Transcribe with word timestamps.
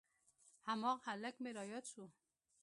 هماغه 0.67 1.03
هلک 1.07 1.35
مې 1.43 1.49
راياد 1.57 1.85
سو. 1.93 2.05